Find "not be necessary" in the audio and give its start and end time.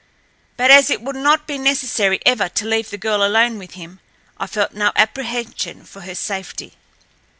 1.15-2.19